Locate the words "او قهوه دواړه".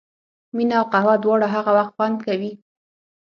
0.79-1.47